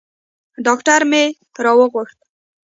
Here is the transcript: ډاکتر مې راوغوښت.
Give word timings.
ډاکتر 0.65 1.01
مې 1.11 1.23
راوغوښت. 1.63 2.19